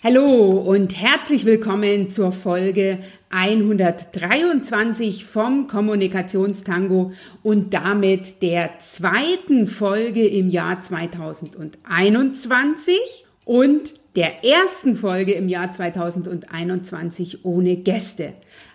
[0.00, 3.00] Hallo und herzlich willkommen zur Folge
[3.30, 7.10] 123 vom Kommunikationstango
[7.42, 17.44] und damit der zweiten Folge im Jahr 2021 und der ersten Folge im Jahr 2021
[17.44, 18.34] ohne Gäste.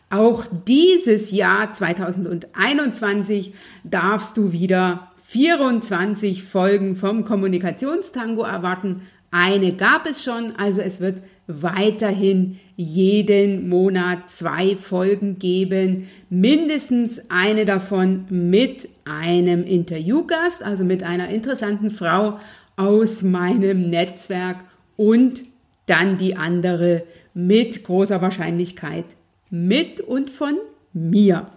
[0.09, 3.53] Auch dieses Jahr 2021
[3.85, 9.03] darfst du wieder 24 Folgen vom Kommunikationstango erwarten
[9.33, 17.65] eine gab es schon, also es wird weiterhin jeden Monat zwei Folgen geben, mindestens eine
[17.65, 22.39] davon mit einem Interviewgast, also mit einer interessanten Frau
[22.75, 24.63] aus meinem Netzwerk
[24.97, 25.43] und
[25.87, 29.05] dann die andere mit großer Wahrscheinlichkeit
[29.49, 30.57] mit und von
[30.93, 31.47] mir.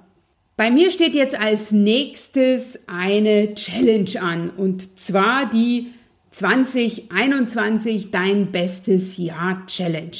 [0.56, 5.88] Bei mir steht jetzt als nächstes eine Challenge an und zwar die
[6.36, 10.18] 2021 dein bestes Jahr Challenge.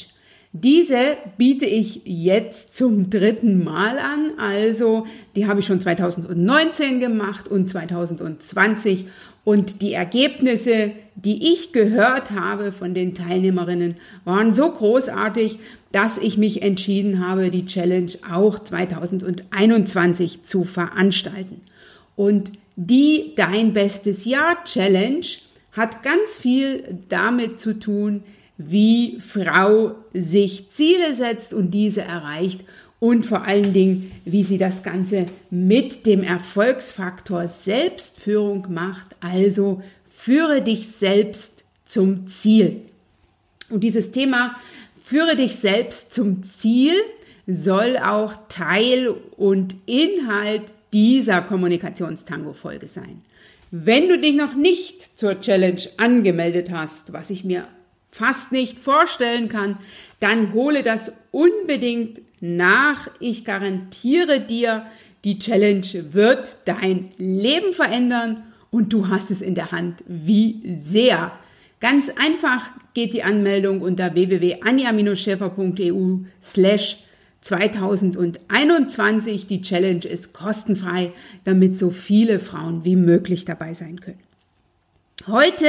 [0.53, 4.39] Diese biete ich jetzt zum dritten Mal an.
[4.39, 9.05] Also die habe ich schon 2019 gemacht und 2020.
[9.45, 15.59] Und die Ergebnisse, die ich gehört habe von den Teilnehmerinnen, waren so großartig,
[15.93, 21.61] dass ich mich entschieden habe, die Challenge auch 2021 zu veranstalten.
[22.17, 25.27] Und die Dein bestes Jahr Challenge
[25.77, 28.23] hat ganz viel damit zu tun,
[28.59, 32.63] wie Frau sich Ziele setzt und diese erreicht
[32.99, 40.63] und vor allen Dingen, wie sie das Ganze mit dem Erfolgsfaktor Selbstführung macht, also führe
[40.63, 42.81] dich selbst zum Ziel.
[43.69, 44.57] Und dieses Thema
[45.05, 46.95] führe dich selbst zum Ziel
[47.47, 53.23] soll auch Teil und Inhalt dieser Kommunikationstango-Folge sein.
[53.71, 57.67] Wenn du dich noch nicht zur Challenge angemeldet hast, was ich mir
[58.11, 59.79] fast nicht vorstellen kann,
[60.21, 63.09] dann hole das unbedingt nach.
[63.21, 64.87] Ich garantiere dir,
[65.25, 70.03] die Challenge wird dein Leben verändern und du hast es in der Hand.
[70.07, 71.33] Wie sehr.
[71.81, 76.97] Ganz einfach geht die Anmeldung unter www.anja-schäfer.eu slash
[77.41, 79.47] 2021.
[79.47, 81.13] Die Challenge ist kostenfrei,
[81.45, 84.21] damit so viele Frauen wie möglich dabei sein können.
[85.27, 85.67] Heute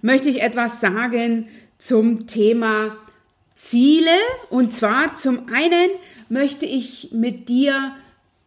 [0.00, 2.96] möchte ich etwas sagen zum Thema
[3.54, 4.10] Ziele.
[4.50, 5.90] Und zwar zum einen
[6.28, 7.92] möchte ich mit dir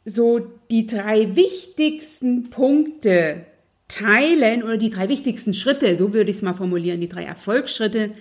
[0.06, 0.40] so
[0.70, 3.46] die drei wichtigsten Punkte
[3.88, 8.12] teilen oder die drei wichtigsten Schritte, so würde ich es mal formulieren, die drei Erfolgsschritte,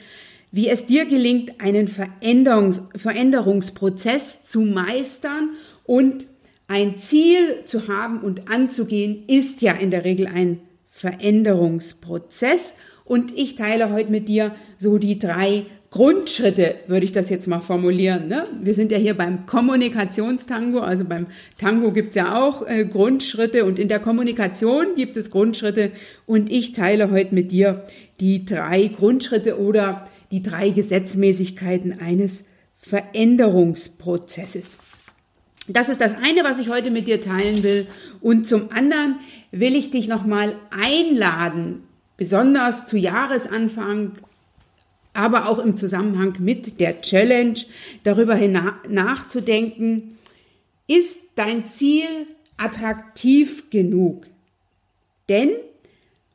[0.55, 5.51] wie es dir gelingt, einen Veränderungs Veränderungsprozess zu meistern
[5.83, 6.29] und
[6.69, 10.61] ein Ziel zu haben und anzugehen, ist ja in der Regel ein
[10.91, 12.77] Veränderungsprozess.
[13.05, 17.61] Und ich teile heute mit dir so die drei Grundschritte, würde ich das jetzt mal
[17.61, 18.29] formulieren.
[18.29, 18.47] Ne?
[18.63, 21.27] Wir sind ja hier beim Kommunikationstango, also beim
[21.59, 25.91] Tango gibt es ja auch äh, Grundschritte und in der Kommunikation gibt es Grundschritte
[26.27, 27.85] und ich teile heute mit dir
[28.21, 30.05] die drei Grundschritte oder
[30.35, 32.43] die drei Gesetzmäßigkeiten eines
[32.79, 34.79] Veränderungsprozesses.
[35.69, 37.87] Das ist das eine, was ich heute mit dir teilen will.
[38.21, 39.21] Und zum anderen
[39.53, 41.85] will ich dich nochmal einladen,
[42.17, 44.15] besonders zu Jahresanfang,
[45.13, 47.61] aber auch im Zusammenhang mit der Challenge,
[48.03, 48.37] darüber
[48.89, 50.19] nachzudenken,
[50.89, 52.09] ist dein Ziel
[52.57, 54.27] attraktiv genug?
[55.29, 55.51] Denn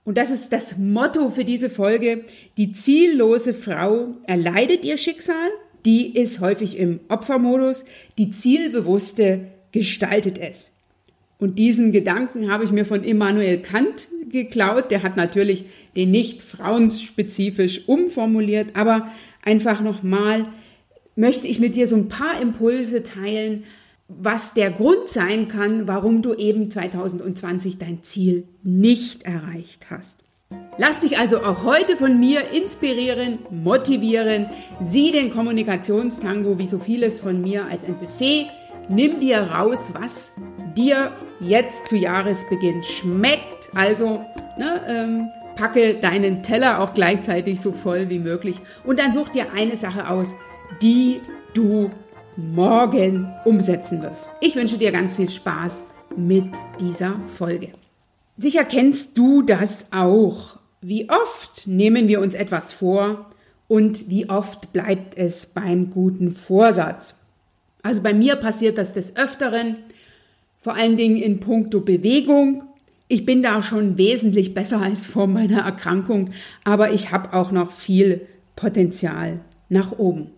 [0.10, 2.24] und das ist das Motto für diese Folge.
[2.58, 5.52] Die ziellose Frau erleidet ihr Schicksal,
[5.86, 7.86] die ist häufig im Opfermodus,
[8.18, 10.72] die zielbewusste gestaltet es.
[11.38, 14.90] Und diesen Gedanken habe ich mir von Immanuel Kant geklaut.
[14.90, 15.66] Der hat natürlich
[15.96, 19.12] den nicht frauenspezifisch umformuliert, aber
[19.44, 20.48] einfach nochmal
[21.16, 23.64] möchte ich mit dir so ein paar Impulse teilen,
[24.10, 30.18] was der Grund sein kann, warum du eben 2020 dein Ziel nicht erreicht hast.
[30.78, 34.48] Lass dich also auch heute von mir inspirieren, motivieren.
[34.82, 38.48] Sieh den Kommunikationstango wie so vieles von mir als ein Buffet.
[38.90, 40.32] Nimm dir raus, was
[40.76, 43.70] dir jetzt zu Jahresbeginn schmeckt.
[43.76, 44.26] Also
[44.58, 48.56] ne, ähm, packe deinen Teller auch gleichzeitig so voll wie möglich.
[48.84, 50.30] Und dann such dir eine Sache aus,
[50.82, 51.20] die
[51.54, 51.92] du
[52.40, 54.30] morgen umsetzen wirst.
[54.42, 55.84] Ich wünsche dir ganz viel Spaß
[56.16, 56.48] mit
[56.80, 57.70] dieser Folge.
[58.38, 60.58] Sicher kennst du das auch.
[60.82, 63.30] Wie oft nehmen wir uns etwas vor
[63.68, 67.16] und wie oft bleibt es beim guten Vorsatz?
[67.84, 69.78] Also bei mir passiert das des Öfteren,
[70.60, 72.64] vor allen Dingen in puncto Bewegung.
[73.08, 76.32] Ich bin da schon wesentlich besser als vor meiner Erkrankung,
[76.64, 78.22] aber ich habe auch noch viel
[78.56, 80.32] Potenzial nach oben.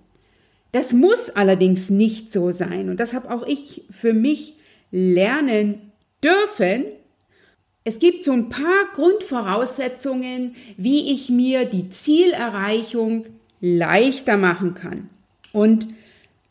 [0.72, 4.56] Das muss allerdings nicht so sein und das habe auch ich für mich
[4.92, 5.92] lernen
[6.24, 6.86] dürfen.
[7.84, 13.26] Es gibt so ein paar Grundvoraussetzungen, wie ich mir die Zielerreichung
[13.60, 15.10] leichter machen kann.
[15.52, 15.88] Und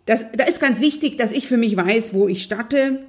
[0.07, 3.01] das, da ist ganz wichtig, dass ich für mich weiß, wo ich starte,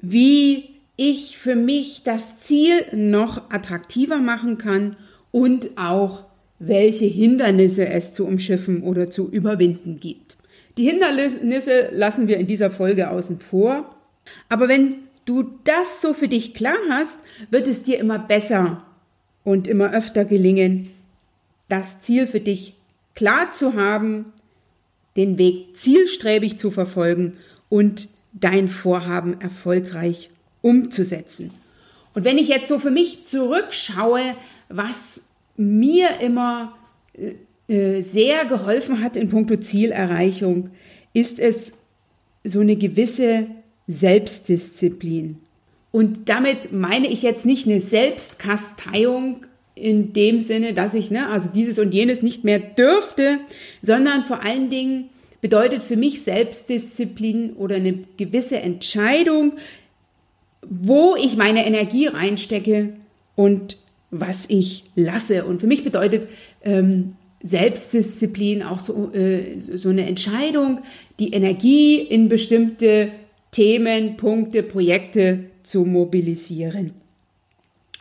[0.00, 4.96] wie ich für mich das Ziel noch attraktiver machen kann
[5.30, 6.24] und auch
[6.64, 10.36] welche Hindernisse es zu umschiffen oder zu überwinden gibt.
[10.76, 13.94] Die Hindernisse lassen wir in dieser Folge außen vor.
[14.48, 14.94] Aber wenn
[15.24, 17.18] du das so für dich klar hast,
[17.50, 18.84] wird es dir immer besser
[19.44, 20.90] und immer öfter gelingen,
[21.68, 22.74] das Ziel für dich
[23.14, 24.26] klar zu haben,
[25.16, 27.36] den Weg zielstrebig zu verfolgen
[27.68, 30.30] und dein Vorhaben erfolgreich
[30.62, 31.50] umzusetzen.
[32.14, 34.36] Und wenn ich jetzt so für mich zurückschaue,
[34.68, 35.22] was
[35.56, 36.76] mir immer
[37.14, 37.34] äh,
[37.72, 40.70] äh, sehr geholfen hat in puncto Zielerreichung,
[41.12, 41.72] ist es
[42.44, 43.46] so eine gewisse
[43.86, 45.38] Selbstdisziplin.
[45.90, 51.48] Und damit meine ich jetzt nicht eine Selbstkasteiung in dem Sinne, dass ich ne, also
[51.48, 53.38] dieses und jenes nicht mehr dürfte,
[53.80, 55.10] sondern vor allen Dingen
[55.40, 59.54] bedeutet für mich Selbstdisziplin oder eine gewisse Entscheidung,
[60.62, 62.94] wo ich meine Energie reinstecke
[63.34, 63.76] und
[64.12, 65.44] was ich lasse.
[65.44, 66.28] Und für mich bedeutet
[66.62, 70.82] ähm, Selbstdisziplin auch so, äh, so eine Entscheidung,
[71.18, 73.10] die Energie in bestimmte
[73.50, 76.92] Themen, Punkte, Projekte zu mobilisieren.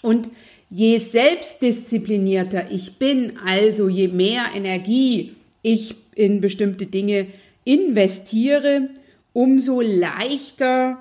[0.02, 0.30] Und
[0.70, 5.32] je selbstdisziplinierter ich bin, also je mehr Energie
[5.62, 7.28] ich in bestimmte Dinge
[7.64, 8.90] investiere,
[9.34, 10.98] umso leichter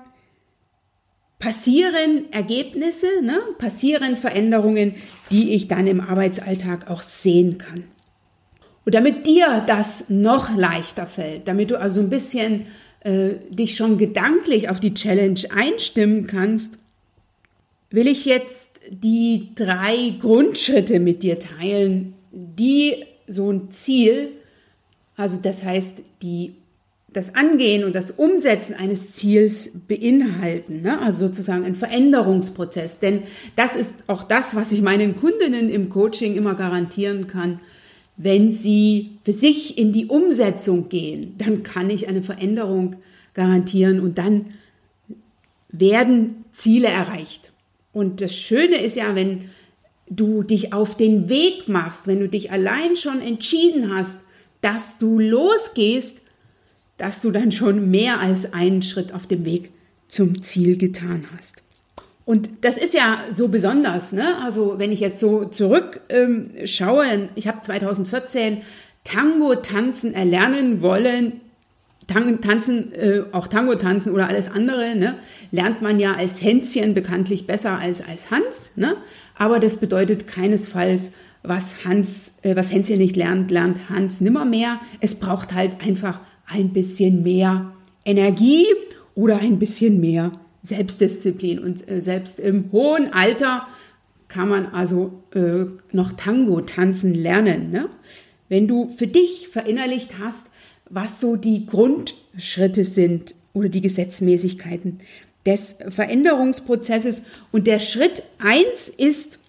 [1.41, 3.39] passieren Ergebnisse, ne?
[3.57, 4.93] passieren Veränderungen,
[5.31, 7.83] die ich dann im Arbeitsalltag auch sehen kann.
[8.85, 12.67] Und damit dir das noch leichter fällt, damit du also ein bisschen
[13.01, 16.77] äh, dich schon gedanklich auf die Challenge einstimmen kannst,
[17.89, 24.29] will ich jetzt die drei Grundschritte mit dir teilen, die so ein Ziel,
[25.15, 26.55] also das heißt die
[27.13, 31.01] das Angehen und das Umsetzen eines Ziels beinhalten, ne?
[31.01, 32.99] also sozusagen ein Veränderungsprozess.
[32.99, 33.23] Denn
[33.55, 37.59] das ist auch das, was ich meinen Kundinnen im Coaching immer garantieren kann.
[38.15, 42.95] Wenn sie für sich in die Umsetzung gehen, dann kann ich eine Veränderung
[43.33, 44.45] garantieren und dann
[45.69, 47.51] werden Ziele erreicht.
[47.93, 49.49] Und das Schöne ist ja, wenn
[50.09, 54.19] du dich auf den Weg machst, wenn du dich allein schon entschieden hast,
[54.61, 56.20] dass du losgehst,
[57.01, 59.71] dass du dann schon mehr als einen Schritt auf dem Weg
[60.07, 61.55] zum Ziel getan hast.
[62.25, 64.11] Und das ist ja so besonders.
[64.11, 64.37] Ne?
[64.43, 68.61] Also wenn ich jetzt so zurückschaue, ähm, ich habe 2014
[69.03, 71.41] Tango tanzen erlernen wollen.
[72.05, 75.15] Tang, tanzen, äh, auch Tango tanzen oder alles andere, ne?
[75.49, 78.71] lernt man ja als Hänschen bekanntlich besser als als Hans.
[78.75, 78.95] Ne?
[79.35, 81.11] Aber das bedeutet keinesfalls,
[81.41, 84.79] was Hans, äh, was Hänschen nicht lernt, lernt Hans nimmermehr.
[84.99, 87.73] Es braucht halt einfach ein bisschen mehr
[88.05, 88.65] Energie
[89.15, 90.31] oder ein bisschen mehr
[90.63, 91.59] Selbstdisziplin.
[91.59, 93.67] Und äh, selbst im hohen Alter
[94.27, 97.71] kann man also äh, noch Tango tanzen lernen.
[97.71, 97.89] Ne?
[98.49, 100.47] Wenn du für dich verinnerlicht hast,
[100.89, 104.99] was so die Grundschritte sind oder die Gesetzmäßigkeiten
[105.45, 107.23] des Veränderungsprozesses.
[107.51, 109.39] Und der Schritt eins ist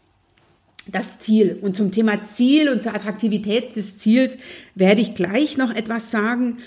[0.86, 1.58] das Ziel.
[1.60, 4.38] Und zum Thema Ziel und zur Attraktivität des Ziels
[4.74, 6.58] werde ich gleich noch etwas sagen.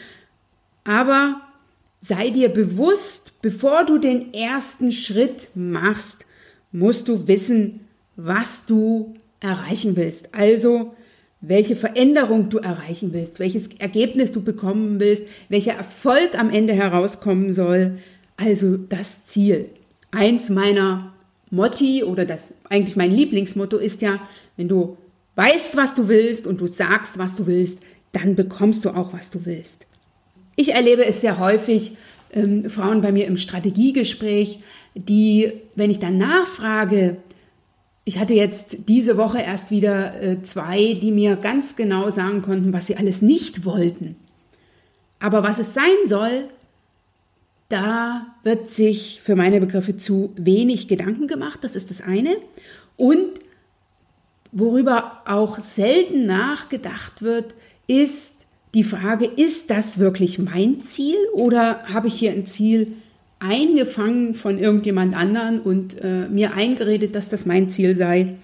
[0.85, 1.41] Aber
[1.99, 6.25] sei dir bewusst, bevor du den ersten Schritt machst,
[6.71, 7.81] musst du wissen,
[8.15, 10.33] was du erreichen willst.
[10.33, 10.95] Also,
[11.41, 17.51] welche Veränderung du erreichen willst, welches Ergebnis du bekommen willst, welcher Erfolg am Ende herauskommen
[17.51, 17.99] soll.
[18.37, 19.69] Also das Ziel.
[20.11, 21.13] Eins meiner
[21.51, 24.19] Motti oder das eigentlich mein Lieblingsmotto ist ja,
[24.57, 24.97] wenn du
[25.35, 27.79] weißt, was du willst und du sagst, was du willst,
[28.11, 29.85] dann bekommst du auch, was du willst.
[30.55, 31.93] Ich erlebe es sehr häufig,
[32.31, 34.59] ähm, Frauen bei mir im Strategiegespräch,
[34.93, 37.17] die, wenn ich dann nachfrage,
[38.03, 42.71] ich hatte jetzt diese Woche erst wieder äh, zwei, die mir ganz genau sagen konnten,
[42.71, 44.15] was sie alles nicht wollten.
[45.19, 46.45] Aber was es sein soll,
[47.67, 52.37] da wird sich für meine Begriffe zu wenig Gedanken gemacht, das ist das eine.
[52.95, 53.39] Und
[54.51, 57.55] worüber auch selten nachgedacht wird,
[57.87, 58.34] ist,
[58.75, 62.91] die Frage, ist das wirklich mein Ziel oder habe ich hier ein Ziel
[63.39, 68.35] eingefangen von irgendjemand anderen und äh, mir eingeredet, dass das mein Ziel sei?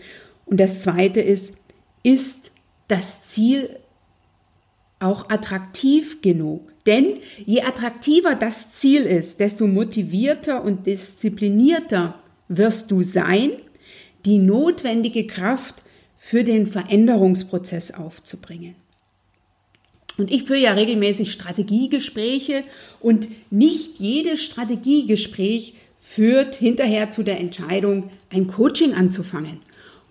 [0.45, 1.53] Und das Zweite ist,
[2.01, 2.51] ist
[2.88, 3.69] das Ziel
[5.00, 6.71] auch attraktiv genug.
[6.85, 12.15] Denn je attraktiver das Ziel ist, desto motivierter und disziplinierter
[12.47, 13.51] wirst du sein,
[14.23, 15.83] die notwendige Kraft
[16.15, 18.75] für den Veränderungsprozess aufzubringen.
[20.21, 22.63] Und ich führe ja regelmäßig Strategiegespräche
[22.99, 29.61] und nicht jedes Strategiegespräch führt hinterher zu der Entscheidung, ein Coaching anzufangen.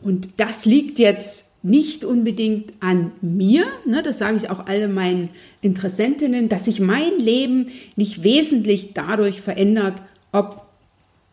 [0.03, 5.29] Und das liegt jetzt nicht unbedingt an mir, ne, das sage ich auch alle meinen
[5.63, 10.03] Interessentinnen, dass sich mein Leben nicht wesentlich dadurch verändert,
[10.33, 10.67] ob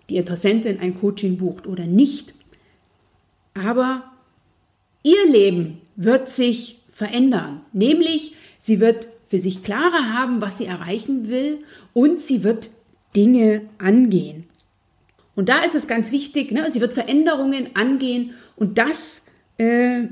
[0.07, 2.35] die Interessentin ein Coaching bucht oder nicht.
[3.55, 4.03] Aber
[5.01, 8.33] ihr Leben wird sich verändern, nämlich
[8.67, 11.59] sie wird für sich klarer haben, was sie erreichen will
[11.93, 12.69] und sie wird
[13.15, 14.43] Dinge angehen.
[15.35, 19.23] Und da ist es ganz wichtig, ne, sie wird Veränderungen angehen und das
[19.57, 20.03] äh,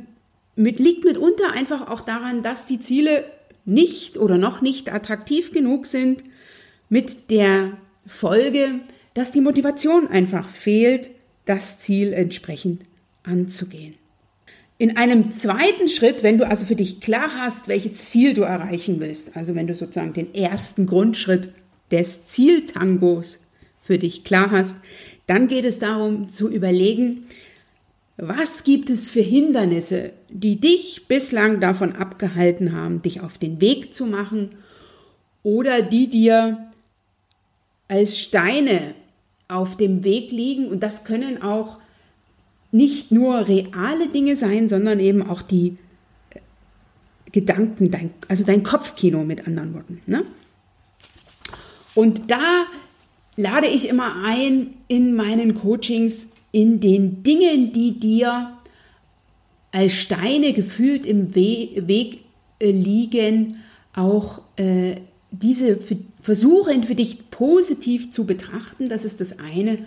[0.56, 3.26] mit, liegt mitunter einfach auch daran, dass die Ziele
[3.66, 6.24] nicht oder noch nicht attraktiv genug sind,
[6.88, 7.74] mit der
[8.08, 8.80] Folge,
[9.16, 11.10] dass die Motivation einfach fehlt,
[11.46, 12.84] das Ziel entsprechend
[13.24, 13.96] anzugehen.
[14.78, 19.00] In einem zweiten Schritt, wenn du also für dich klar hast, welches Ziel du erreichen
[19.00, 21.50] willst, also wenn du sozusagen den ersten Grundschritt
[21.92, 23.40] des Zieltangos
[23.82, 24.78] für dich klar hast,
[25.28, 27.26] dann geht es darum zu überlegen,
[28.18, 33.94] was gibt es für Hindernisse, die dich bislang davon abgehalten haben, dich auf den Weg
[33.94, 34.52] zu machen
[35.44, 36.72] oder die dir
[37.88, 38.94] als Steine
[39.48, 40.68] auf dem Weg liegen?
[40.68, 41.78] Und das können auch
[42.76, 45.78] nicht nur reale Dinge sein, sondern eben auch die
[46.32, 46.40] äh,
[47.32, 50.02] Gedanken, dein, also dein Kopfkino mit anderen Worten.
[50.06, 50.26] Ne?
[51.94, 52.66] Und da
[53.38, 58.52] lade ich immer ein in meinen Coachings in den Dingen, die dir
[59.72, 62.26] als Steine gefühlt im We Weg
[62.60, 63.64] äh, liegen,
[63.94, 64.98] auch äh,
[65.32, 65.80] diese
[66.22, 69.80] versuchen für dich positiv zu betrachten, das ist das eine,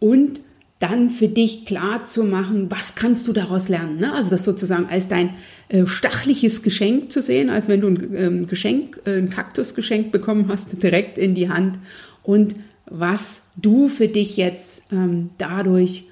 [0.00, 0.40] und
[0.84, 3.98] dann für dich klar zu machen, was kannst du daraus lernen.
[3.98, 4.12] Ne?
[4.12, 5.30] Also das sozusagen als dein
[5.68, 10.48] äh, stachliches Geschenk zu sehen, als wenn du ein ähm, Geschenk, äh, ein Kaktusgeschenk bekommen
[10.48, 11.78] hast, direkt in die Hand
[12.22, 12.54] und
[12.86, 16.04] was du für dich jetzt ähm, dadurch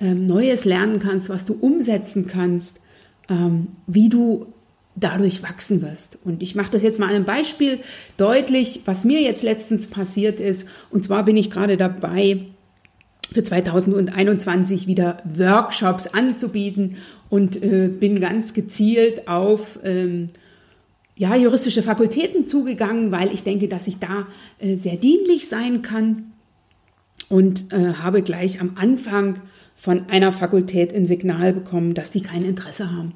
[0.00, 2.80] ähm, Neues lernen kannst, was du umsetzen kannst,
[3.28, 4.46] ähm, wie du
[4.96, 6.18] dadurch wachsen wirst.
[6.24, 7.78] Und ich mache das jetzt mal an einem Beispiel
[8.16, 10.66] deutlich, was mir jetzt letztens passiert ist.
[10.90, 12.46] Und zwar bin ich gerade dabei,
[13.32, 16.96] für 2021 wieder Workshops anzubieten
[17.28, 20.28] und äh, bin ganz gezielt auf ähm,
[21.16, 24.26] ja, juristische Fakultäten zugegangen, weil ich denke, dass ich da
[24.58, 26.32] äh, sehr dienlich sein kann
[27.28, 29.40] und äh, habe gleich am Anfang
[29.74, 33.14] von einer Fakultät ein Signal bekommen, dass die kein Interesse haben.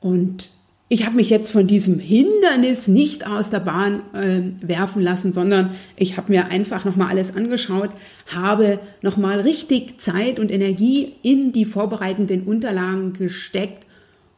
[0.00, 0.50] Und
[0.88, 5.72] ich habe mich jetzt von diesem Hindernis nicht aus der Bahn äh, werfen lassen, sondern
[5.96, 7.90] ich habe mir einfach nochmal alles angeschaut,
[8.32, 13.84] habe nochmal richtig Zeit und Energie in die vorbereitenden Unterlagen gesteckt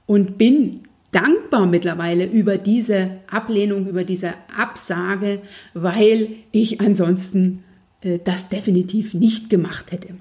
[0.07, 5.41] und bin dankbar mittlerweile über diese Ablehnung, über diese Absage,
[5.75, 7.63] weil ich ansonsten
[8.01, 10.15] äh, das definitiv nicht gemacht hätte.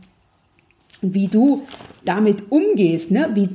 [1.02, 1.66] Und wie du
[2.04, 3.30] damit umgehst, ne?
[3.34, 3.50] wie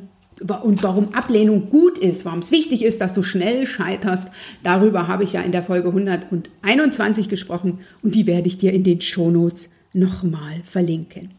[0.62, 4.28] und warum Ablehnung gut ist, warum es wichtig ist, dass du schnell scheiterst,
[4.62, 8.84] darüber habe ich ja in der Folge 121 gesprochen und die werde ich dir in
[8.84, 11.30] den Shownotes nochmal verlinken.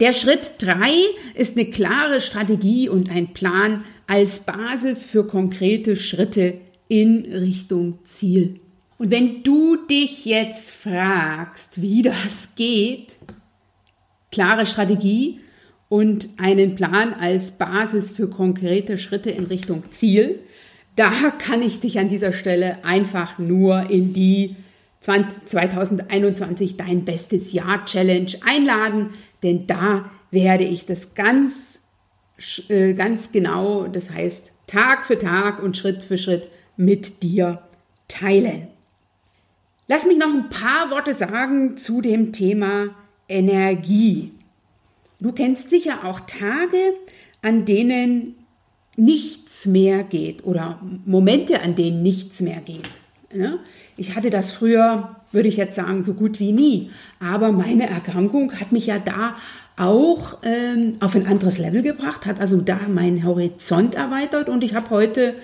[0.00, 0.76] Der Schritt 3
[1.34, 6.54] ist eine klare Strategie und ein Plan als Basis für konkrete Schritte
[6.88, 8.60] in Richtung Ziel.
[8.98, 13.16] Und wenn du dich jetzt fragst, wie das geht,
[14.30, 15.40] klare Strategie,
[15.88, 20.40] und einen Plan als Basis für konkrete Schritte in Richtung Ziel.
[20.96, 24.56] Da kann ich dich an dieser Stelle einfach nur in die
[25.00, 29.10] 2021 Dein bestes Jahr Challenge einladen,
[29.42, 31.78] denn da werde ich das ganz,
[32.68, 37.62] äh, ganz genau, das heißt Tag für Tag und Schritt für Schritt mit dir
[38.08, 38.68] teilen.
[39.86, 42.88] Lass mich noch ein paar Worte sagen zu dem Thema
[43.28, 44.32] Energie.
[45.20, 46.94] Du kennst sicher auch Tage,
[47.42, 48.34] an denen
[48.96, 52.88] nichts mehr geht oder Momente, an denen nichts mehr geht.
[53.96, 56.90] Ich hatte das früher, würde ich jetzt sagen, so gut wie nie.
[57.20, 59.36] Aber meine Erkrankung hat mich ja da
[59.76, 64.74] auch ähm, auf ein anderes Level gebracht, hat also da meinen Horizont erweitert und ich
[64.74, 65.34] habe heute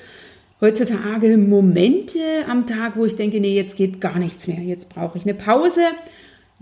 [0.60, 5.18] heutzutage Momente am Tag, wo ich denke, nee, jetzt geht gar nichts mehr, jetzt brauche
[5.18, 5.82] ich eine Pause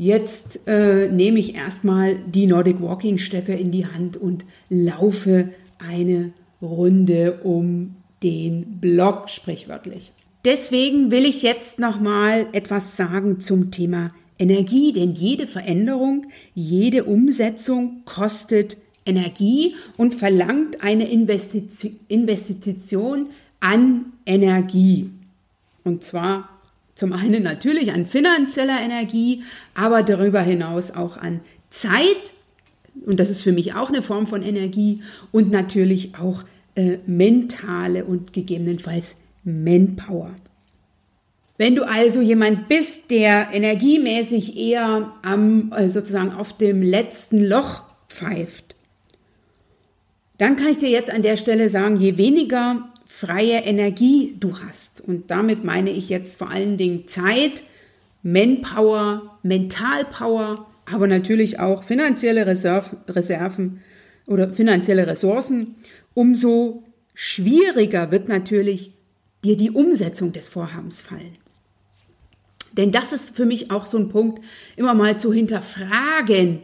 [0.00, 6.32] Jetzt äh, nehme ich erstmal die Nordic Walking Stöcke in die Hand und laufe eine
[6.62, 10.12] Runde um den Blog sprichwörtlich.
[10.46, 17.04] Deswegen will ich jetzt noch mal etwas sagen zum Thema Energie, denn jede Veränderung, jede
[17.04, 23.26] Umsetzung kostet Energie und verlangt eine Investition
[23.60, 25.10] an Energie.
[25.84, 26.49] Und zwar
[27.00, 29.42] zum einen natürlich an finanzieller Energie,
[29.74, 31.40] aber darüber hinaus auch an
[31.70, 32.34] Zeit.
[33.06, 35.00] Und das ist für mich auch eine Form von Energie
[35.32, 40.32] und natürlich auch äh, mentale und gegebenenfalls Manpower.
[41.56, 47.82] Wenn du also jemand bist, der energiemäßig eher am, äh, sozusagen auf dem letzten Loch
[48.10, 48.76] pfeift,
[50.36, 52.89] dann kann ich dir jetzt an der Stelle sagen, je weniger
[53.20, 57.62] freie Energie du hast, und damit meine ich jetzt vor allen Dingen Zeit,
[58.22, 63.82] Manpower, Mentalpower, aber natürlich auch finanzielle Reserven
[64.26, 65.74] oder finanzielle Ressourcen,
[66.14, 66.82] umso
[67.14, 68.92] schwieriger wird natürlich
[69.44, 71.36] dir die Umsetzung des Vorhabens fallen.
[72.72, 74.42] Denn das ist für mich auch so ein Punkt,
[74.76, 76.60] immer mal zu hinterfragen,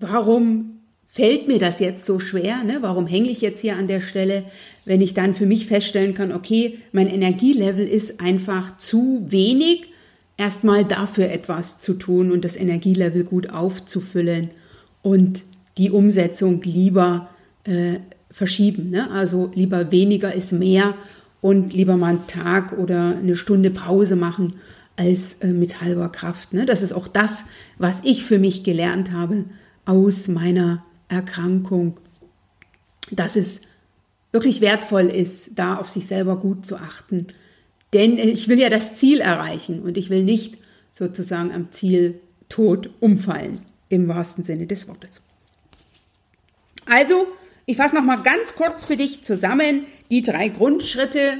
[0.00, 0.79] warum
[1.10, 2.62] fällt mir das jetzt so schwer?
[2.64, 2.78] Ne?
[2.80, 4.44] Warum hänge ich jetzt hier an der Stelle,
[4.84, 9.88] wenn ich dann für mich feststellen kann, okay, mein Energielevel ist einfach zu wenig,
[10.36, 14.50] erstmal dafür etwas zu tun und das Energielevel gut aufzufüllen
[15.02, 15.42] und
[15.76, 17.28] die Umsetzung lieber
[17.64, 17.96] äh,
[18.30, 18.90] verschieben.
[18.90, 19.10] Ne?
[19.10, 20.94] Also lieber weniger ist mehr
[21.40, 24.54] und lieber mal einen Tag oder eine Stunde Pause machen
[24.96, 26.52] als äh, mit halber Kraft.
[26.52, 26.66] Ne?
[26.66, 27.44] Das ist auch das,
[27.78, 29.44] was ich für mich gelernt habe
[29.84, 31.98] aus meiner Erkrankung,
[33.10, 33.60] dass es
[34.32, 37.26] wirklich wertvoll ist, da auf sich selber gut zu achten.
[37.92, 40.58] Denn ich will ja das Ziel erreichen und ich will nicht
[40.92, 45.22] sozusagen am Ziel tot umfallen, im wahrsten Sinne des Wortes.
[46.86, 47.26] Also,
[47.66, 51.38] ich fasse nochmal ganz kurz für dich zusammen die drei Grundschritte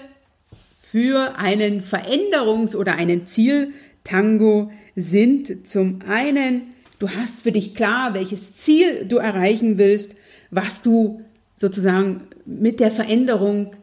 [0.81, 8.55] für einen Veränderungs- oder einen Zieltango sind zum einen, du hast für dich klar, welches
[8.55, 10.15] Ziel du erreichen willst,
[10.53, 11.25] was du
[11.57, 13.75] sozusagen mit der Veränderung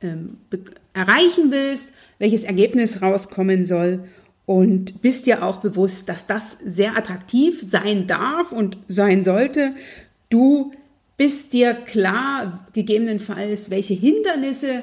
[0.00, 0.36] ähm,
[0.92, 1.88] erreichen willst,
[2.18, 4.04] welches Ergebnis rauskommen soll
[4.46, 9.74] und bist dir auch bewusst, dass das sehr attraktiv sein darf und sein sollte.
[10.28, 10.72] Du
[11.16, 14.82] bist dir klar, gegebenenfalls, welche Hindernisse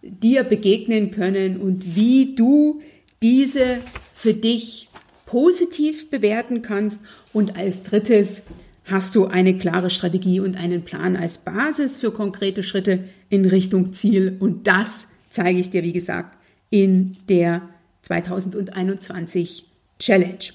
[0.00, 2.80] dir begegnen können und wie du
[3.20, 3.78] diese
[4.14, 4.88] für dich
[5.32, 7.00] positiv bewerten kannst.
[7.32, 8.42] Und als drittes
[8.84, 13.94] hast du eine klare Strategie und einen Plan als Basis für konkrete Schritte in Richtung
[13.94, 14.36] Ziel.
[14.38, 16.36] Und das zeige ich dir, wie gesagt,
[16.68, 17.62] in der
[18.02, 19.64] 2021
[19.98, 20.52] Challenge.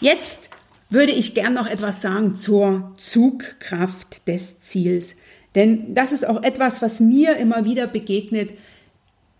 [0.00, 0.48] Jetzt
[0.88, 5.14] würde ich gern noch etwas sagen zur Zugkraft des Ziels.
[5.54, 8.52] Denn das ist auch etwas, was mir immer wieder begegnet,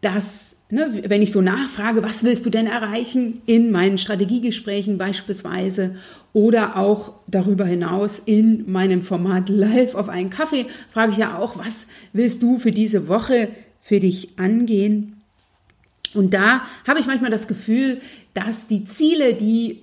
[0.03, 5.97] dass, ne, wenn ich so nachfrage, was willst du denn erreichen in meinen Strategiegesprächen beispielsweise
[6.33, 11.59] oder auch darüber hinaus in meinem Format Live auf einen Kaffee, frage ich ja auch,
[11.59, 13.49] was willst du für diese Woche
[13.81, 15.21] für dich angehen?
[16.15, 18.01] Und da habe ich manchmal das Gefühl,
[18.35, 19.83] dass die Ziele, die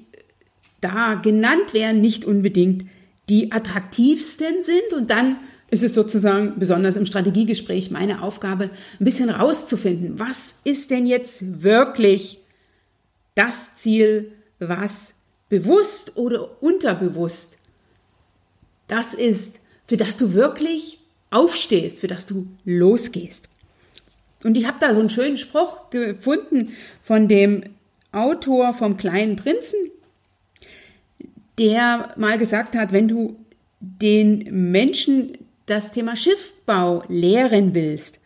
[0.81, 2.85] da genannt werden, nicht unbedingt
[3.29, 4.93] die attraktivsten sind.
[4.95, 5.37] Und dann
[5.69, 11.61] ist es sozusagen, besonders im Strategiegespräch, meine Aufgabe, ein bisschen rauszufinden, was ist denn jetzt
[11.61, 12.39] wirklich
[13.35, 15.13] das Ziel, was
[15.49, 17.57] bewusst oder unterbewusst
[18.87, 20.99] das ist, für das du wirklich
[21.29, 23.49] aufstehst, für das du losgehst.
[24.43, 27.63] Und ich habe da so einen schönen Spruch gefunden von dem
[28.11, 29.91] Autor vom kleinen Prinzen,
[31.57, 33.35] der mal gesagt hat, wenn du
[33.79, 38.19] den Menschen das Thema Schiffbau lehren willst,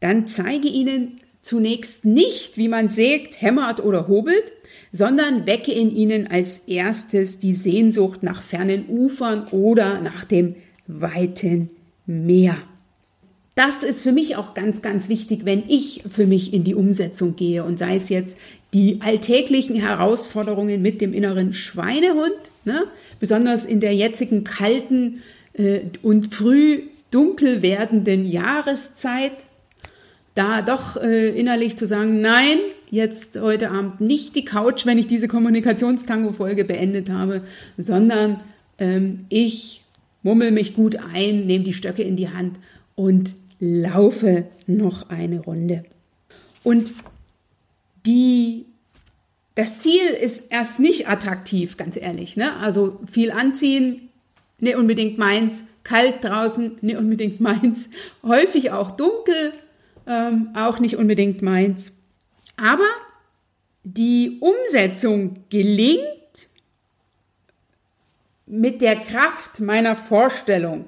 [0.00, 4.52] dann zeige ihnen zunächst nicht, wie man sägt, hämmert oder hobelt,
[4.92, 11.70] sondern wecke in ihnen als erstes die Sehnsucht nach fernen Ufern oder nach dem weiten
[12.06, 12.56] Meer.
[13.54, 17.36] Das ist für mich auch ganz, ganz wichtig, wenn ich für mich in die Umsetzung
[17.36, 18.36] gehe und sei es jetzt
[18.72, 22.32] die alltäglichen Herausforderungen mit dem inneren Schweinehund,
[22.64, 22.84] ne?
[23.18, 25.22] besonders in der jetzigen kalten
[26.02, 29.32] und früh dunkel werdenden Jahreszeit,
[30.34, 32.58] da doch äh, innerlich zu sagen, nein,
[32.90, 37.42] jetzt heute Abend nicht die Couch, wenn ich diese Kommunikationstango-Folge beendet habe,
[37.76, 38.40] sondern
[38.78, 39.82] ähm, ich
[40.22, 42.58] mummel mich gut ein, nehme die Stöcke in die Hand
[42.94, 45.84] und laufe noch eine Runde.
[46.62, 46.92] Und
[48.06, 48.66] die,
[49.54, 52.36] das Ziel ist erst nicht attraktiv, ganz ehrlich.
[52.36, 52.56] Ne?
[52.56, 54.09] Also viel anziehen,
[54.60, 55.64] nicht unbedingt meins.
[55.82, 57.88] kalt draußen, nicht unbedingt meins.
[58.22, 59.52] Häufig auch dunkel,
[60.06, 61.92] ähm, auch nicht unbedingt meins.
[62.56, 62.86] Aber
[63.82, 66.00] die Umsetzung gelingt
[68.46, 70.84] mit der Kraft meiner Vorstellung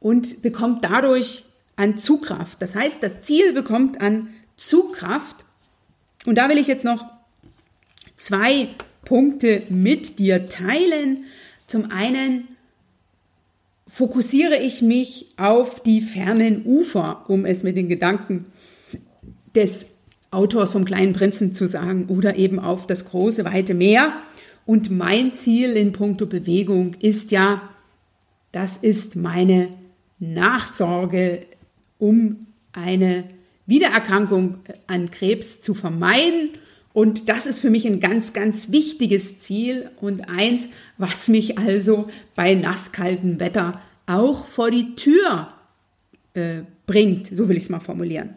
[0.00, 1.44] und bekommt dadurch
[1.76, 2.60] an Zugkraft.
[2.62, 5.44] Das heißt, das Ziel bekommt an Zugkraft.
[6.26, 7.04] Und da will ich jetzt noch
[8.16, 8.68] zwei
[9.04, 11.24] Punkte mit dir teilen.
[11.66, 12.48] Zum einen
[13.88, 18.46] fokussiere ich mich auf die fernen Ufer, um es mit den Gedanken
[19.54, 19.92] des
[20.30, 24.12] Autors vom kleinen Prinzen zu sagen, oder eben auf das große, weite Meer.
[24.66, 27.70] Und mein Ziel in puncto Bewegung ist ja,
[28.50, 29.68] das ist meine
[30.18, 31.46] Nachsorge,
[31.98, 33.24] um eine
[33.66, 36.50] Wiedererkrankung an Krebs zu vermeiden.
[36.94, 42.06] Und das ist für mich ein ganz, ganz wichtiges Ziel und eins, was mich also
[42.36, 45.48] bei nasskaltem Wetter auch vor die Tür
[46.34, 48.30] äh, bringt, so will ich es mal formulieren.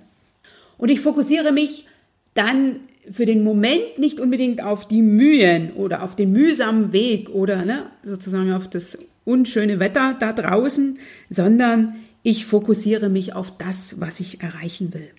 [0.79, 1.85] Und ich fokussiere mich
[2.33, 2.79] dann
[3.11, 7.91] für den Moment nicht unbedingt auf die Mühen oder auf den mühsamen Weg oder ne,
[8.03, 10.97] sozusagen auf das unschöne Wetter da draußen,
[11.29, 15.09] sondern ich fokussiere mich auf das, was ich erreichen will.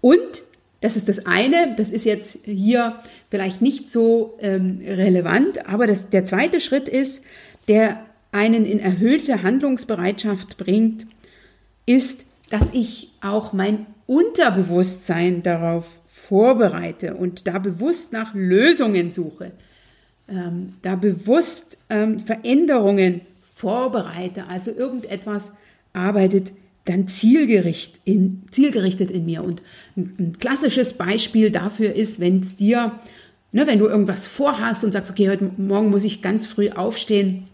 [0.00, 0.44] Und
[0.84, 2.96] das ist das eine, das ist jetzt hier
[3.30, 7.24] vielleicht nicht so ähm, relevant, aber das, der zweite Schritt ist,
[7.68, 11.06] der einen in erhöhte Handlungsbereitschaft bringt,
[11.86, 19.52] ist, dass ich auch mein Unterbewusstsein darauf vorbereite und da bewusst nach Lösungen suche,
[20.28, 23.22] ähm, da bewusst ähm, Veränderungen
[23.54, 25.50] vorbereite, also irgendetwas
[25.94, 26.52] arbeitet
[26.84, 29.42] dann zielgerichtet in, zielgerichtet in mir.
[29.42, 29.62] Und
[29.96, 32.92] ein, ein klassisches Beispiel dafür ist, wenn es dir,
[33.52, 37.48] ne, wenn du irgendwas vorhast und sagst, okay, heute Morgen muss ich ganz früh aufstehen,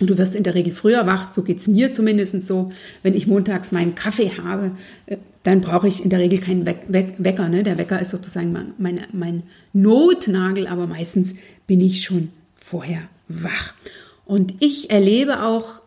[0.00, 2.72] und du wirst in der Regel früher wach, so geht es mir zumindest so.
[3.02, 4.72] Wenn ich montags meinen Kaffee habe,
[5.06, 7.48] äh, dann brauche ich in der Regel keinen We We Wecker.
[7.48, 7.62] Ne?
[7.62, 11.34] Der Wecker ist sozusagen mein, mein, mein Notnagel, aber meistens
[11.66, 13.74] bin ich schon vorher wach.
[14.24, 15.82] Und ich erlebe auch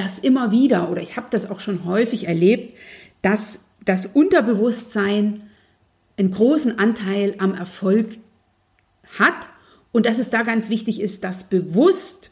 [0.00, 2.76] das immer wieder, oder ich habe das auch schon häufig erlebt,
[3.22, 5.42] dass das Unterbewusstsein
[6.16, 8.18] einen großen Anteil am Erfolg
[9.18, 9.48] hat
[9.92, 12.30] und dass es da ganz wichtig ist, das bewusst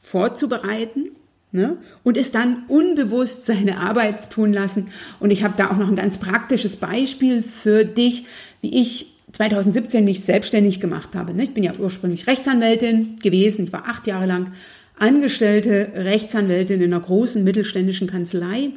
[0.00, 1.10] vorzubereiten
[1.50, 1.76] ne?
[2.02, 4.90] und es dann unbewusst seine Arbeit tun lassen.
[5.20, 8.24] Und ich habe da auch noch ein ganz praktisches Beispiel für dich,
[8.60, 11.34] wie ich 2017 mich selbstständig gemacht habe.
[11.34, 11.42] Ne?
[11.42, 13.66] Ich bin ja ursprünglich Rechtsanwältin gewesen.
[13.66, 14.52] Ich war acht Jahre lang
[15.02, 18.70] angestellte Rechtsanwältin in einer großen mittelständischen Kanzlei.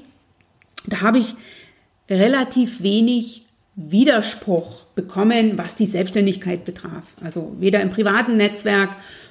[0.87, 1.35] Da habe ich
[2.09, 7.15] relativ wenig Widerspruch bekommen, was die Selbstständigkeit betraf.
[7.21, 8.89] Also weder im privaten Netzwerk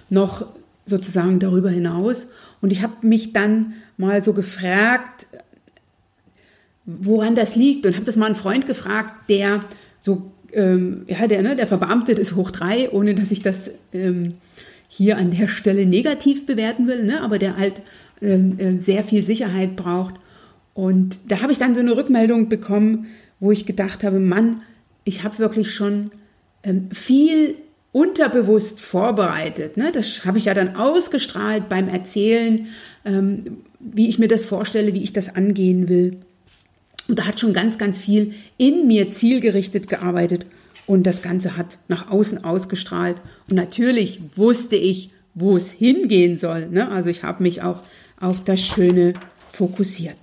[0.09, 0.47] noch
[0.87, 2.27] sozusagen darüber hinaus.
[2.61, 5.27] Und ich habe mich dann mal so gefragt,
[6.85, 9.65] woran das liegt und habe das mal einen Freund gefragt, der
[10.01, 14.35] so, ähm, ja, der, ne, der verbeamtet ist hoch drei, ohne dass ich das ähm,
[14.97, 17.83] hier an der Stelle negativ bewerten will, ne, aber der halt
[18.23, 20.15] ähm, äh, sehr viel Sicherheit braucht.
[20.73, 23.07] Und da habe ich dann so eine Rückmeldung bekommen,
[23.41, 24.63] wo ich gedacht habe, Mann,
[25.03, 26.11] ich habe wirklich schon
[26.63, 27.57] ähm, viel
[27.91, 29.77] unterbewusst vorbereitet.
[29.77, 29.91] Ne?
[29.93, 32.69] Das habe ich ja dann ausgestrahlt beim Erzählen,
[33.05, 36.19] ähm, wie ich mir das vorstelle, wie ich das angehen will.
[37.09, 40.47] Und da hat schon ganz, ganz viel in mir zielgerichtet gearbeitet
[40.87, 43.17] und das Ganze hat nach außen ausgestrahlt.
[43.49, 46.69] Und natürlich wusste ich, wo es hingehen soll.
[46.69, 46.89] Ne?
[46.89, 47.83] Also ich habe mich auch
[48.21, 49.15] auf das Schöne
[49.53, 50.17] fokussiert.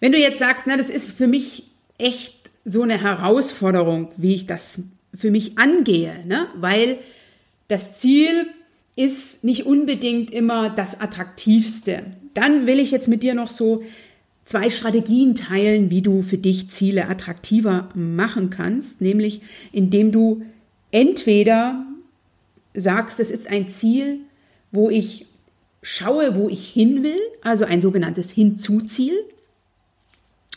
[0.00, 1.64] Wenn du jetzt sagst, na, das ist für mich
[1.98, 4.80] echt so eine Herausforderung, wie ich das
[5.14, 6.48] für mich angehe, ne?
[6.56, 6.98] weil
[7.68, 8.46] das Ziel
[8.96, 12.04] ist nicht unbedingt immer das Attraktivste.
[12.34, 13.82] Dann will ich jetzt mit dir noch so
[14.44, 19.40] zwei Strategien teilen, wie du für dich Ziele attraktiver machen kannst, nämlich
[19.72, 20.42] indem du
[20.90, 21.86] entweder
[22.74, 24.20] sagst, es ist ein Ziel,
[24.70, 25.26] wo ich
[25.82, 29.14] schaue, wo ich hin will, also ein sogenanntes Hinzuziel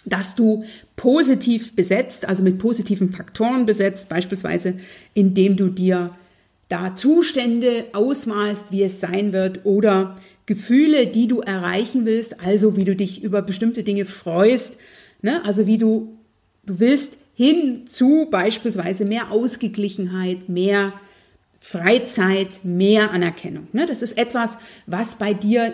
[0.08, 0.63] dass du
[0.95, 4.76] positiv besetzt, also mit positiven Faktoren besetzt, beispielsweise
[5.13, 6.15] indem du dir
[6.69, 12.86] da Zustände ausmalst, wie es sein wird oder Gefühle, die du erreichen willst, also wie
[12.86, 14.77] du dich über bestimmte Dinge freust,
[15.21, 15.43] ne?
[15.45, 16.17] also wie du,
[16.65, 20.93] du willst hin zu beispielsweise mehr Ausgeglichenheit, mehr
[21.60, 23.67] Freizeit, mehr Anerkennung.
[23.73, 23.86] Ne?
[23.86, 25.73] Das ist etwas, was bei dir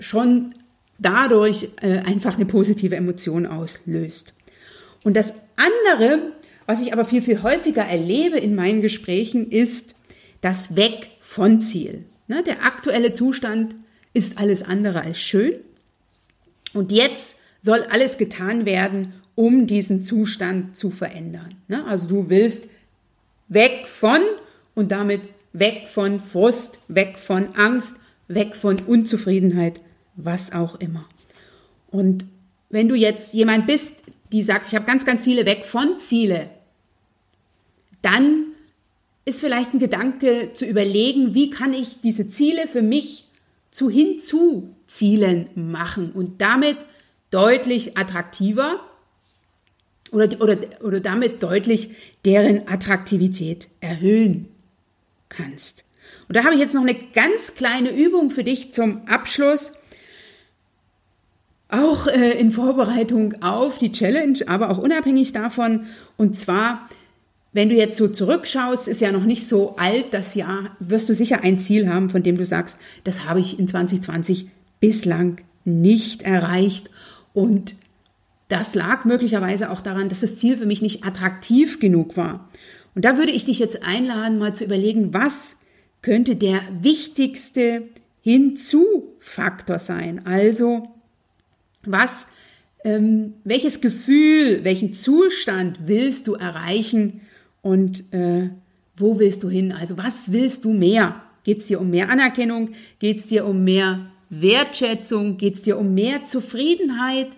[0.00, 0.54] schon
[0.98, 4.34] dadurch äh, einfach eine positive Emotion auslöst.
[5.04, 6.32] Und das andere,
[6.66, 9.94] was ich aber viel, viel häufiger erlebe in meinen Gesprächen, ist
[10.42, 12.04] das Weg von Ziel.
[12.28, 13.74] Ne, der aktuelle Zustand
[14.12, 15.54] ist alles andere als schön.
[16.74, 21.54] Und jetzt soll alles getan werden, um diesen Zustand zu verändern.
[21.68, 21.84] Ne?
[21.86, 22.64] Also du willst
[23.48, 24.20] weg von
[24.74, 27.94] und damit weg von Frust, weg von Angst,
[28.28, 29.80] weg von Unzufriedenheit,
[30.16, 31.08] was auch immer.
[31.90, 32.24] Und
[32.68, 33.96] wenn du jetzt jemand bist,
[34.32, 36.48] die sagt, ich habe ganz, ganz viele weg von Ziele,
[38.00, 38.46] dann
[39.24, 43.28] ist vielleicht ein Gedanke zu überlegen, wie kann ich diese Ziele für mich
[43.70, 46.76] zu hinzu Zielen machen und damit
[47.30, 48.80] deutlich attraktiver
[50.10, 51.90] oder, oder, oder damit deutlich
[52.24, 54.48] deren Attraktivität erhöhen
[55.28, 55.84] kannst.
[56.28, 59.72] Und da habe ich jetzt noch eine ganz kleine Übung für dich zum Abschluss.
[61.68, 65.86] Auch äh, in Vorbereitung auf die Challenge, aber auch unabhängig davon.
[66.18, 66.88] Und zwar,
[67.52, 71.14] wenn du jetzt so zurückschaust, ist ja noch nicht so alt das Jahr, wirst du
[71.14, 74.48] sicher ein Ziel haben, von dem du sagst, das habe ich in 2020
[74.80, 76.88] bislang nicht erreicht.
[77.34, 77.74] Und
[78.48, 82.48] das lag möglicherweise auch daran, dass das Ziel für mich nicht attraktiv genug war.
[82.94, 85.56] Und da würde ich dich jetzt einladen, mal zu überlegen, was
[86.02, 87.84] könnte der wichtigste
[88.20, 90.26] Hinzufaktor sein?
[90.26, 90.88] Also,
[91.84, 92.26] was,
[92.84, 97.21] ähm, welches Gefühl, welchen Zustand willst du erreichen
[97.62, 98.50] und äh,
[98.96, 99.72] wo willst du hin?
[99.72, 101.22] Also, was willst du mehr?
[101.44, 102.70] Geht es dir um mehr Anerkennung?
[102.98, 105.38] Geht es dir um mehr Wertschätzung?
[105.38, 107.28] Geht es dir um mehr Zufriedenheit?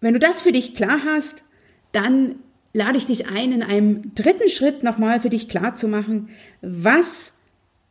[0.00, 1.42] Wenn du das für dich klar hast,
[1.92, 2.36] dann
[2.72, 6.28] lade ich dich ein, in einem dritten Schritt nochmal für dich klar zu machen,
[6.60, 7.34] was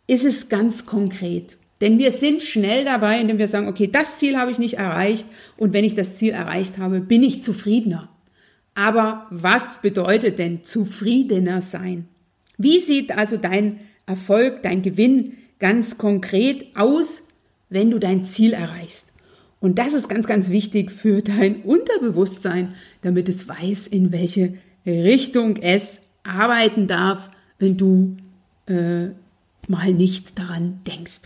[0.07, 1.57] ist es ganz konkret?
[1.81, 5.27] Denn wir sind schnell dabei, indem wir sagen, okay, das Ziel habe ich nicht erreicht
[5.57, 8.09] und wenn ich das Ziel erreicht habe, bin ich zufriedener.
[8.75, 12.07] Aber was bedeutet denn zufriedener sein?
[12.57, 17.27] Wie sieht also dein Erfolg, dein Gewinn ganz konkret aus,
[17.69, 19.13] wenn du dein Ziel erreichst?
[19.59, 25.55] Und das ist ganz, ganz wichtig für dein Unterbewusstsein, damit es weiß, in welche Richtung
[25.55, 28.17] es arbeiten darf, wenn du
[28.67, 29.07] äh,
[29.67, 31.21] mal nicht daran denkst.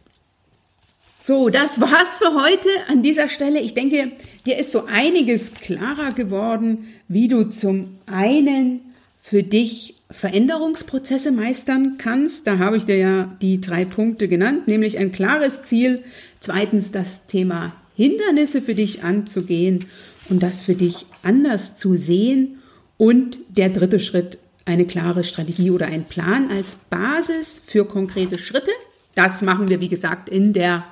[1.30, 3.60] So, das war's für heute an dieser Stelle.
[3.60, 4.14] Ich denke,
[4.48, 8.80] dir ist so einiges klarer geworden, wie du zum einen
[9.22, 12.48] für dich Veränderungsprozesse meistern kannst.
[12.48, 16.02] Da habe ich dir ja die drei Punkte genannt, nämlich ein klares Ziel,
[16.40, 19.86] zweitens das Thema Hindernisse für dich anzugehen
[20.32, 22.58] und das für dich anders zu sehen
[22.98, 28.72] und der dritte Schritt, eine klare Strategie oder ein Plan als Basis für konkrete Schritte.
[29.14, 30.86] Das machen wir, wie gesagt, in der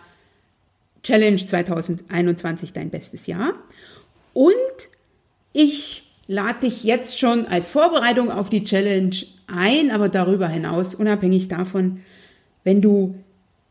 [1.07, 3.53] Challenge 2021 dein bestes Jahr.
[4.33, 4.51] Und
[5.53, 9.15] ich lade dich jetzt schon als Vorbereitung auf die Challenge
[9.47, 12.01] ein, aber darüber hinaus, unabhängig davon,
[12.65, 13.15] wenn du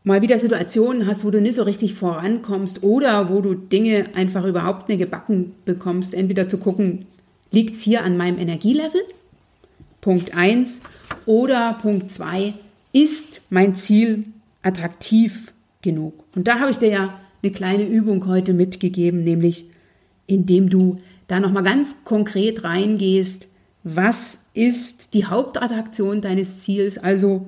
[0.03, 4.43] mal wieder Situationen hast, wo du nicht so richtig vorankommst oder wo du Dinge einfach
[4.43, 7.05] überhaupt nicht gebacken bekommst, entweder zu gucken,
[7.51, 9.01] liegt es hier an meinem Energielevel?
[10.01, 10.81] Punkt 1.
[11.27, 12.55] Oder Punkt 2,
[12.93, 14.23] ist mein Ziel
[14.63, 16.15] attraktiv genug?
[16.33, 19.65] Und da habe ich dir ja eine kleine Übung heute mitgegeben, nämlich
[20.25, 20.97] indem du
[21.27, 23.47] da nochmal ganz konkret reingehst,
[23.83, 26.97] was ist die Hauptattraktion deines Ziels?
[26.97, 27.47] Also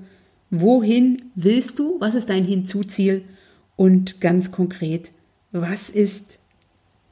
[0.49, 1.97] wohin willst du?
[1.99, 3.23] Was ist dein Hinzuziel?
[3.75, 5.11] Und ganz konkret,
[5.51, 6.39] was ist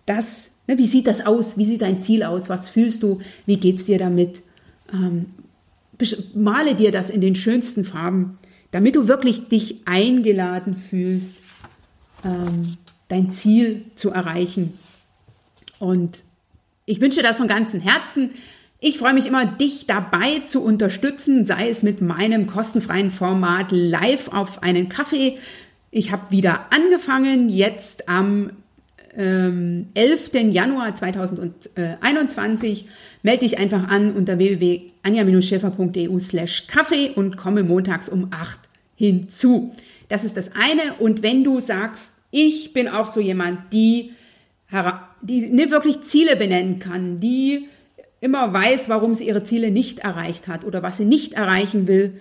[0.06, 0.52] das?
[0.68, 1.58] Ne, wie sieht das aus?
[1.58, 2.50] Wie sieht dein Ziel aus?
[2.50, 3.20] Was fühlst du?
[3.46, 4.44] Wie geht es dir damit?
[4.94, 5.28] Ähm,
[6.34, 8.38] male dir das in den schönsten Farben,
[8.72, 11.38] damit du wirklich dich eingeladen fühlst,
[12.24, 12.78] ähm,
[13.08, 14.78] dein Ziel zu erreichen.
[15.80, 16.24] Und
[16.86, 18.32] ich wünsche das von ganzem Herzen.
[18.80, 24.30] Ich freue mich immer, dich dabei zu unterstützen, sei es mit meinem kostenfreien Format live
[24.30, 25.38] auf einen Kaffee.
[25.90, 28.52] Ich habe wieder angefangen, jetzt am
[29.16, 30.32] ähm, 11.
[30.52, 32.86] Januar 2021.
[33.24, 38.60] Melde dich einfach an unter www.anja-schäfer.eu slash Kaffee und komme montags um 8
[38.96, 39.76] hinzu.
[40.10, 40.96] Das ist das eine.
[41.00, 44.12] Und wenn du sagst, ich bin auch so jemand, die
[45.22, 47.70] die nicht wirklich Ziele benennen kann, die
[48.20, 52.20] immer weiß, warum sie ihre Ziele nicht erreicht hat oder was sie nicht erreichen will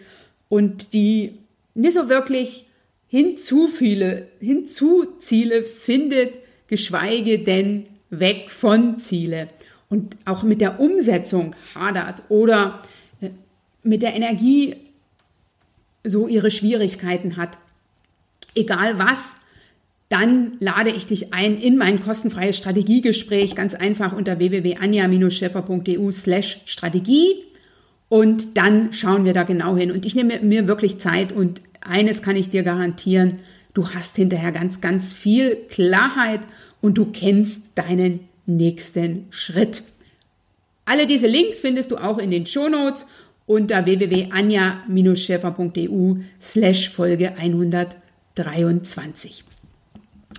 [0.49, 1.39] und die
[1.75, 2.67] nicht so wirklich
[3.09, 6.35] hinzu viele, hinzu Ziele findet,
[6.69, 9.49] geschweige denn weg von Ziele
[9.89, 12.83] und auch mit der Umsetzung hadert oder
[13.21, 13.31] äh,
[13.83, 14.77] mit der Energie
[16.05, 17.59] so ihre Schwierigkeiten hat.
[18.57, 19.37] Egal was,
[20.09, 27.43] dann lade ich dich ein in mein kostenfreies Strategiegespräch, ganz einfach unter www.anja-scheffer.eu slash Strategie.
[28.09, 29.91] Und dann schauen wir da genau hin.
[29.91, 33.41] Und ich nehme mir wirklich Zeit und eines kann ich dir garantieren,
[33.75, 36.43] du hast hinterher ganz, ganz viel Klarheit
[36.81, 39.83] und du kennst deinen nächsten Schritt.
[40.85, 43.07] Alle diese Links findest du auch in den Shownotes
[43.47, 47.37] unter www.anja-schäfer.eu slash Folge
[48.37, 49.45] 123.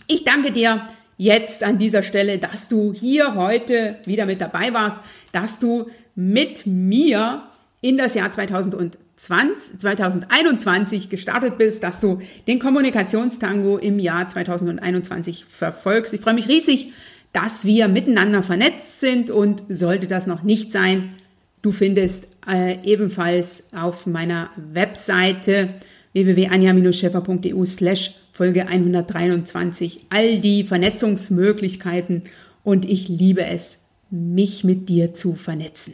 [0.08, 5.00] Ich danke dir jetzt an dieser Stelle, dass du hier heute wieder mit dabei warst,
[5.32, 7.44] dass du mit mir
[7.82, 16.14] in das Jahr 2020, 2021 gestartet bist, dass du den Kommunikationstango im Jahr 2021 verfolgst.
[16.14, 16.94] Ich freue mich riesig,
[17.34, 21.14] dass wir miteinander vernetzt sind und sollte das noch nicht sein,
[21.62, 25.76] du findest äh, ebenfalls auf meiner Webseite
[26.25, 32.23] www.anja-schäfer.eu slash Folge 123 all die Vernetzungsmöglichkeiten
[32.63, 35.93] und ich liebe es, mich mit dir zu vernetzen.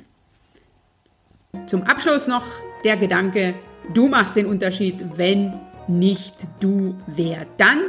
[1.65, 2.45] Zum Abschluss noch
[2.83, 3.53] der Gedanke,
[3.93, 5.53] du machst den Unterschied, wenn
[5.87, 7.79] nicht du, wer dann?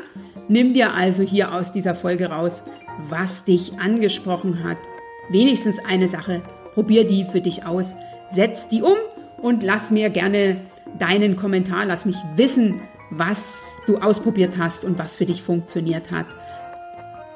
[0.49, 2.63] Nimm dir also hier aus dieser Folge raus,
[3.09, 4.79] was dich angesprochen hat.
[5.31, 6.43] Wenigstens eine Sache,
[6.75, 7.93] probier die für dich aus,
[8.33, 8.97] setz die um
[9.41, 10.61] und lass mir gerne
[10.99, 16.27] deinen Kommentar, lass mich wissen, was du ausprobiert hast und was für dich funktioniert hat.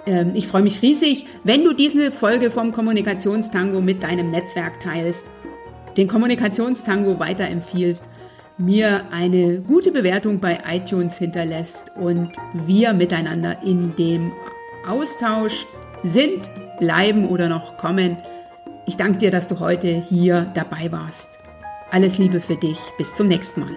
[0.06, 5.26] Ähm, ich freue mich riesig, wenn du diese Folge vom Kommunikationstango mit deinem Netzwerk teilst,
[5.96, 8.04] den Kommunikationstango weiterempfiehlst,
[8.56, 14.32] mir eine gute Bewertung bei iTunes hinterlässt und wir miteinander in dem
[14.88, 15.66] Austausch
[16.02, 18.16] sind, bleiben oder noch kommen.
[18.86, 21.28] Ich danke dir, dass du heute hier dabei warst.
[21.90, 22.78] Alles Liebe für dich.
[22.98, 23.74] Bis zum nächsten Mal.